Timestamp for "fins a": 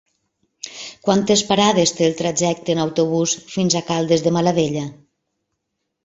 3.57-3.83